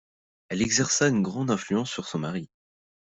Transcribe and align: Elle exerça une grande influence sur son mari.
Elle 0.49 0.63
exerça 0.63 1.09
une 1.09 1.21
grande 1.21 1.51
influence 1.51 1.91
sur 1.91 2.07
son 2.07 2.17
mari. 2.17 2.49